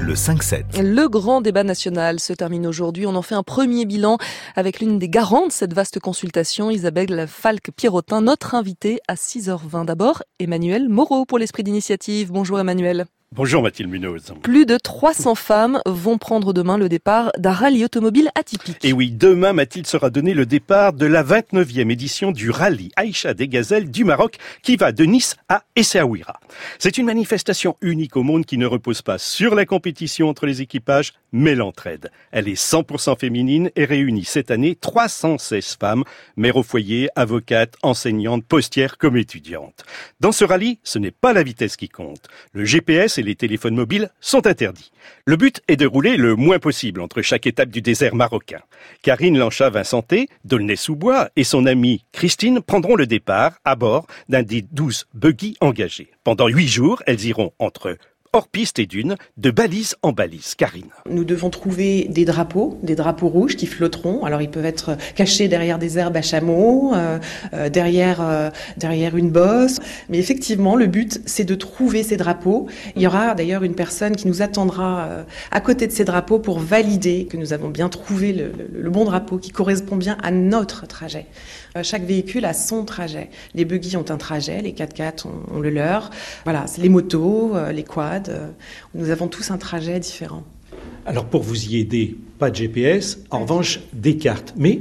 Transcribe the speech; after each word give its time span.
Le 0.00 0.12
5-7. 0.12 0.82
Le 0.82 1.08
grand 1.08 1.40
débat 1.40 1.64
national 1.64 2.20
se 2.20 2.34
termine 2.34 2.66
aujourd'hui. 2.66 3.06
On 3.06 3.14
en 3.14 3.22
fait 3.22 3.34
un 3.34 3.42
premier 3.42 3.86
bilan 3.86 4.18
avec 4.54 4.80
l'une 4.80 4.98
des 4.98 5.08
garantes 5.08 5.46
de 5.46 5.52
cette 5.52 5.72
vaste 5.72 5.98
consultation, 5.98 6.70
Isabelle 6.70 7.26
Falque-Pierrotin, 7.26 8.20
notre 8.20 8.54
invitée 8.54 9.00
à 9.08 9.14
6h20. 9.14 9.86
D'abord, 9.86 10.22
Emmanuel 10.38 10.90
Moreau 10.90 11.24
pour 11.24 11.38
l'esprit 11.38 11.62
d'initiative. 11.62 12.32
Bonjour 12.32 12.60
Emmanuel. 12.60 13.06
Bonjour 13.36 13.64
Mathilde 13.64 13.90
Munoz. 13.90 14.32
Plus 14.44 14.64
de 14.64 14.76
300 14.76 15.34
femmes 15.34 15.80
vont 15.86 16.18
prendre 16.18 16.52
demain 16.52 16.78
le 16.78 16.88
départ 16.88 17.32
d'un 17.36 17.50
rallye 17.50 17.84
automobile 17.84 18.30
atypique. 18.36 18.84
Et 18.84 18.92
oui, 18.92 19.10
demain 19.10 19.52
Mathilde 19.52 19.88
sera 19.88 20.08
donné 20.08 20.34
le 20.34 20.46
départ 20.46 20.92
de 20.92 21.04
la 21.04 21.24
29e 21.24 21.90
édition 21.90 22.30
du 22.30 22.50
rallye 22.50 22.92
Aïcha 22.94 23.34
des 23.34 23.48
Gazelles 23.48 23.90
du 23.90 24.04
Maroc 24.04 24.36
qui 24.62 24.76
va 24.76 24.92
de 24.92 25.04
Nice 25.04 25.34
à 25.48 25.64
Essaouira. 25.74 26.38
C'est 26.78 26.96
une 26.96 27.06
manifestation 27.06 27.76
unique 27.80 28.16
au 28.16 28.22
monde 28.22 28.46
qui 28.46 28.56
ne 28.56 28.66
repose 28.66 29.02
pas 29.02 29.18
sur 29.18 29.56
la 29.56 29.66
compétition 29.66 30.28
entre 30.28 30.46
les 30.46 30.62
équipages, 30.62 31.12
mais 31.32 31.56
l'entraide. 31.56 32.12
Elle 32.30 32.46
est 32.46 32.54
100% 32.54 33.18
féminine 33.18 33.68
et 33.74 33.84
réunit 33.84 34.26
cette 34.26 34.52
année 34.52 34.76
316 34.76 35.76
femmes, 35.80 36.04
mères 36.36 36.54
au 36.54 36.62
foyer, 36.62 37.08
avocates, 37.16 37.74
enseignantes, 37.82 38.44
postières 38.44 38.96
comme 38.96 39.16
étudiantes. 39.16 39.84
Dans 40.20 40.30
ce 40.30 40.44
rallye, 40.44 40.78
ce 40.84 41.00
n'est 41.00 41.10
pas 41.10 41.32
la 41.32 41.42
vitesse 41.42 41.76
qui 41.76 41.88
compte. 41.88 42.28
Le 42.52 42.64
GPS 42.64 43.18
et 43.18 43.23
les 43.24 43.34
téléphones 43.34 43.74
mobiles 43.74 44.10
sont 44.20 44.46
interdits. 44.46 44.92
Le 45.24 45.36
but 45.36 45.62
est 45.68 45.76
de 45.76 45.86
rouler 45.86 46.16
le 46.16 46.36
moins 46.36 46.58
possible 46.58 47.00
entre 47.00 47.22
chaque 47.22 47.46
étape 47.46 47.70
du 47.70 47.82
désert 47.82 48.14
marocain. 48.14 48.60
Karine 49.02 49.38
Lanchat-Vincenté, 49.38 50.28
d'Aulnay-sous-Bois, 50.44 51.30
et 51.36 51.44
son 51.44 51.66
amie 51.66 52.04
Christine 52.12 52.60
prendront 52.60 52.96
le 52.96 53.06
départ 53.06 53.58
à 53.64 53.74
bord 53.74 54.06
d'un 54.28 54.42
des 54.42 54.62
douze 54.62 55.06
buggy 55.14 55.56
engagés. 55.60 56.12
Pendant 56.22 56.48
huit 56.48 56.68
jours, 56.68 57.02
elles 57.06 57.24
iront 57.24 57.52
entre 57.58 57.96
hors 58.34 58.48
piste 58.48 58.80
et 58.80 58.86
d'une, 58.86 59.14
de 59.36 59.50
balise 59.52 59.94
en 60.02 60.10
balise. 60.10 60.56
Karine. 60.56 60.88
Nous 61.08 61.24
devons 61.24 61.50
trouver 61.50 62.08
des 62.10 62.24
drapeaux, 62.24 62.80
des 62.82 62.96
drapeaux 62.96 63.28
rouges 63.28 63.54
qui 63.54 63.66
flotteront. 63.66 64.24
Alors 64.24 64.42
ils 64.42 64.50
peuvent 64.50 64.64
être 64.64 64.96
cachés 65.14 65.46
derrière 65.46 65.78
des 65.78 65.98
herbes 65.98 66.16
à 66.16 66.22
chameau, 66.22 66.92
euh, 66.94 67.20
euh, 67.52 67.68
derrière, 67.68 68.20
euh, 68.20 68.50
derrière 68.76 69.16
une 69.16 69.30
bosse. 69.30 69.78
Mais 70.08 70.18
effectivement, 70.18 70.74
le 70.74 70.86
but, 70.86 71.20
c'est 71.26 71.44
de 71.44 71.54
trouver 71.54 72.02
ces 72.02 72.16
drapeaux. 72.16 72.66
Il 72.96 73.02
y 73.02 73.06
aura 73.06 73.36
d'ailleurs 73.36 73.62
une 73.62 73.76
personne 73.76 74.16
qui 74.16 74.26
nous 74.26 74.42
attendra 74.42 75.08
à 75.52 75.60
côté 75.60 75.86
de 75.86 75.92
ces 75.92 76.04
drapeaux 76.04 76.40
pour 76.40 76.58
valider 76.58 77.26
que 77.26 77.36
nous 77.36 77.52
avons 77.52 77.68
bien 77.68 77.88
trouvé 77.88 78.32
le, 78.32 78.50
le 78.72 78.90
bon 78.90 79.04
drapeau 79.04 79.38
qui 79.38 79.50
correspond 79.50 79.94
bien 79.94 80.18
à 80.24 80.32
notre 80.32 80.88
trajet. 80.88 81.26
chaque 81.82 82.02
véhicule 82.02 82.44
a 82.46 82.52
son 82.52 82.84
trajet. 82.84 83.30
Les 83.54 83.64
buggy 83.64 83.96
ont 83.96 84.04
un 84.08 84.16
trajet, 84.16 84.60
les 84.60 84.72
4x4 84.72 85.28
ont, 85.28 85.56
ont 85.56 85.60
le 85.60 85.70
leur. 85.70 86.10
Voilà, 86.42 86.64
les 86.78 86.88
motos, 86.88 87.54
les 87.72 87.84
quads. 87.84 88.23
Euh, 88.28 88.48
nous 88.94 89.10
avons 89.10 89.28
tous 89.28 89.50
un 89.50 89.58
trajet 89.58 89.98
différent. 90.00 90.44
Alors 91.06 91.26
pour 91.26 91.42
vous 91.42 91.66
y 91.66 91.78
aider, 91.78 92.16
pas 92.38 92.50
de 92.50 92.56
GPS, 92.56 93.18
en 93.30 93.40
revanche 93.40 93.80
des 93.92 94.16
cartes, 94.16 94.54
mais 94.56 94.80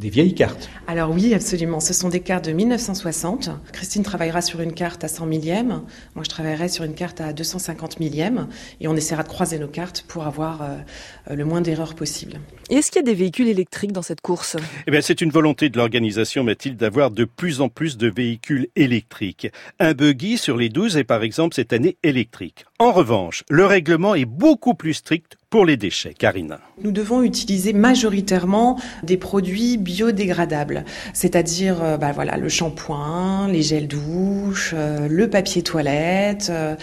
des 0.00 0.10
vieilles 0.10 0.34
cartes. 0.34 0.68
Alors 0.88 1.10
oui, 1.10 1.34
absolument. 1.34 1.78
Ce 1.78 1.92
sont 1.92 2.08
des 2.08 2.20
cartes 2.20 2.46
de 2.46 2.52
1960. 2.52 3.50
Christine 3.72 4.02
travaillera 4.02 4.40
sur 4.40 4.60
une 4.60 4.72
carte 4.72 5.04
à 5.04 5.08
100 5.08 5.26
millième. 5.26 5.82
Moi, 6.14 6.24
je 6.24 6.28
travaillerai 6.30 6.68
sur 6.68 6.84
une 6.84 6.94
carte 6.94 7.20
à 7.20 7.32
250 7.32 8.00
millième. 8.00 8.48
Et 8.80 8.88
on 8.88 8.96
essaiera 8.96 9.22
de 9.22 9.28
croiser 9.28 9.58
nos 9.58 9.68
cartes 9.68 10.04
pour 10.08 10.26
avoir 10.26 10.62
euh, 10.62 11.34
le 11.34 11.44
moins 11.44 11.60
d'erreurs 11.60 11.94
possible. 11.94 12.40
Est-ce 12.70 12.90
qu'il 12.90 13.00
y 13.00 13.04
a 13.04 13.06
des 13.06 13.14
véhicules 13.14 13.48
électriques 13.48 13.92
dans 13.92 14.02
cette 14.02 14.22
course? 14.22 14.56
Eh 14.86 14.90
bien, 14.90 15.02
c'est 15.02 15.20
une 15.20 15.30
volonté 15.30 15.68
de 15.68 15.76
l'organisation, 15.76 16.44
Mathilde, 16.44 16.78
d'avoir 16.78 17.10
de 17.10 17.24
plus 17.24 17.60
en 17.60 17.68
plus 17.68 17.98
de 17.98 18.08
véhicules 18.08 18.68
électriques. 18.76 19.48
Un 19.78 19.92
buggy 19.92 20.38
sur 20.38 20.56
les 20.56 20.70
12 20.70 20.96
est 20.96 21.04
par 21.04 21.22
exemple 21.22 21.54
cette 21.54 21.74
année 21.74 21.98
électrique. 22.02 22.64
En 22.78 22.92
revanche, 22.92 23.44
le 23.50 23.66
règlement 23.66 24.14
est 24.14 24.24
beaucoup 24.24 24.74
plus 24.74 24.94
strict 24.94 25.36
pour 25.50 25.66
les 25.66 25.76
déchets. 25.76 26.14
Karina. 26.14 26.60
Nous 26.82 26.92
devons 26.92 27.24
utiliser 27.24 27.72
majoritairement 27.72 28.78
des 29.02 29.16
produits 29.16 29.76
biodégradables, 29.78 30.84
c'est-à-dire 31.12 31.82
euh, 31.82 31.96
bah, 31.96 32.12
voilà, 32.12 32.36
le 32.36 32.48
shampoing, 32.48 33.48
les 33.48 33.62
gels 33.62 33.88
douche, 33.88 34.72
euh, 34.74 35.08
le 35.08 35.28
papier 35.28 35.62
toilette. 35.62 36.48
Euh, 36.50 36.76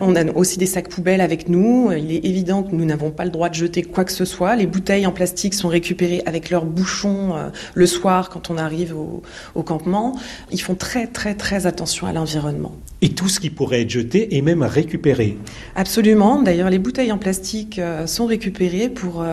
on 0.00 0.16
a 0.16 0.24
aussi 0.32 0.58
des 0.58 0.66
sacs 0.66 0.88
poubelles 0.88 1.22
avec 1.22 1.48
nous. 1.48 1.92
Il 1.92 2.12
est 2.12 2.24
évident 2.24 2.62
que 2.62 2.74
nous 2.74 2.84
n'avons 2.84 3.10
pas 3.10 3.24
le 3.24 3.30
droit 3.30 3.48
de 3.48 3.54
jeter 3.54 3.82
quoi 3.82 4.04
que 4.04 4.12
ce 4.12 4.26
soit. 4.26 4.54
Les 4.54 4.66
bouteilles 4.66 5.06
en 5.06 5.12
plastique 5.12 5.54
sont 5.54 5.68
récupérées 5.68 6.22
avec 6.26 6.48
leurs 6.48 6.64
bouchons 6.64 7.34
le 7.74 7.86
soir 7.86 8.30
quand 8.30 8.48
on 8.48 8.56
arrive 8.56 8.96
au, 8.96 9.22
au 9.54 9.62
campement. 9.62 10.18
Ils 10.52 10.60
font 10.62 10.74
très 10.74 11.06
très 11.06 11.34
très 11.34 11.66
attention 11.66 12.06
à 12.06 12.14
l'environnement. 12.14 12.74
Et 13.02 13.10
tout 13.10 13.28
ce 13.28 13.40
qui 13.40 13.50
pourrait 13.50 13.82
être 13.82 13.90
jeté 13.90 14.38
est 14.38 14.40
même 14.40 14.62
récupéré. 14.62 15.36
Absolument. 15.76 16.40
D'ailleurs, 16.40 16.70
les 16.70 16.78
bouteilles 16.78 17.12
en 17.12 17.18
plastique 17.18 17.78
sont 18.10 18.26
récupérées 18.26 18.88
pour, 18.88 19.24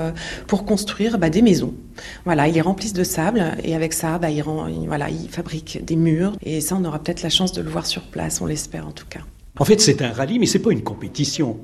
pour 0.48 0.66
construire 0.66 1.18
bah, 1.18 1.30
des 1.30 1.42
maisons. 1.42 1.74
Voilà, 2.26 2.48
ils 2.48 2.54
les 2.54 2.62
remplissent 2.62 2.94
de 2.94 3.04
sable 3.04 3.44
et 3.64 3.76
avec 3.76 3.94
ça, 3.94 4.18
bah, 4.20 4.28
voilà, 4.86 5.10
ils 5.10 5.30
fabriquent 5.30 5.84
des 5.84 5.96
murs 5.96 6.34
et 6.42 6.62
ça, 6.62 6.76
on 6.80 6.86
aura 6.86 7.00
peut-être 7.00 7.24
la 7.24 7.30
chance 7.30 7.52
de 7.52 7.62
le 7.62 7.70
voir 7.70 7.86
sur 7.86 8.04
place, 8.04 8.42
on 8.42 8.46
l'espère 8.46 8.88
en 8.88 8.92
tout 8.92 9.08
cas. 9.08 9.22
En 9.60 9.66
fait, 9.66 9.82
c'est 9.82 10.02
un 10.02 10.12
rallye, 10.12 10.40
mais 10.40 10.46
c'est 10.46 10.60
pas 10.60 10.72
une 10.72 10.84
compétition. 10.84 11.58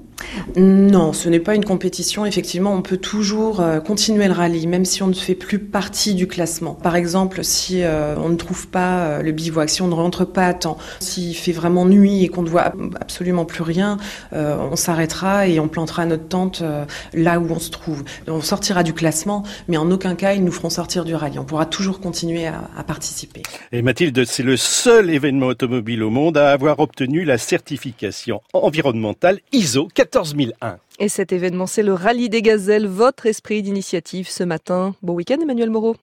Non, 0.55 1.13
ce 1.13 1.29
n'est 1.29 1.39
pas 1.39 1.55
une 1.55 1.65
compétition. 1.65 2.25
Effectivement, 2.25 2.73
on 2.73 2.81
peut 2.81 2.97
toujours 2.97 3.59
euh, 3.59 3.79
continuer 3.79 4.27
le 4.27 4.33
rallye, 4.33 4.67
même 4.67 4.85
si 4.85 5.03
on 5.03 5.07
ne 5.07 5.13
fait 5.13 5.35
plus 5.35 5.59
partie 5.59 6.13
du 6.13 6.27
classement. 6.27 6.73
Par 6.73 6.95
exemple, 6.95 7.43
si 7.43 7.83
euh, 7.83 8.15
on 8.17 8.29
ne 8.29 8.35
trouve 8.35 8.67
pas 8.67 8.99
euh, 8.99 9.21
le 9.21 9.31
bivouac, 9.31 9.69
si 9.69 9.81
on 9.81 9.87
ne 9.87 9.93
rentre 9.93 10.25
pas 10.25 10.47
à 10.47 10.53
temps, 10.53 10.77
s'il 10.99 11.35
fait 11.35 11.51
vraiment 11.51 11.85
nuit 11.85 12.23
et 12.23 12.29
qu'on 12.29 12.43
ne 12.43 12.49
voit 12.49 12.73
absolument 12.99 13.45
plus 13.45 13.63
rien, 13.63 13.97
on 14.31 14.75
s'arrêtera 14.75 15.47
et 15.47 15.59
on 15.59 15.67
plantera 15.67 16.05
notre 16.05 16.27
tente 16.27 16.63
là 17.13 17.39
où 17.39 17.47
on 17.49 17.59
se 17.59 17.69
trouve. 17.69 18.03
On 18.27 18.41
sortira 18.41 18.83
du 18.83 18.93
classement, 18.93 19.43
mais 19.67 19.77
en 19.77 19.89
aucun 19.91 20.15
cas 20.15 20.33
ils 20.33 20.43
nous 20.43 20.51
feront 20.51 20.69
sortir 20.69 21.05
du 21.05 21.15
rallye. 21.15 21.39
On 21.39 21.43
pourra 21.43 21.65
toujours 21.65 21.99
continuer 21.99 22.47
à, 22.47 22.69
à 22.77 22.83
participer. 22.83 23.43
Et 23.71 23.81
Mathilde, 23.81 24.25
c'est 24.25 24.43
le 24.43 24.57
seul 24.57 25.09
événement 25.09 25.47
automobile 25.47 26.03
au 26.03 26.09
monde 26.09 26.37
à 26.37 26.51
avoir 26.51 26.79
obtenu 26.79 27.23
la 27.23 27.37
environnementale 28.53 29.39
ISO 29.51 29.87
14001. 29.93 30.77
Et 30.99 31.09
cet 31.09 31.31
événement, 31.31 31.67
c'est 31.67 31.83
le 31.83 31.93
Rallye 31.93 32.29
des 32.29 32.41
Gazelles, 32.41 32.87
votre 32.87 33.25
esprit 33.25 33.61
d'initiative 33.61 34.29
ce 34.29 34.43
matin. 34.43 34.95
Bon 35.01 35.13
week-end 35.13 35.39
Emmanuel 35.41 35.69
Moreau. 35.69 35.95